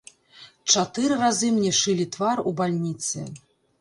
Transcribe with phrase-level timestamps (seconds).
[0.75, 3.19] Чатыры разы мне шылі твар у бальніцы.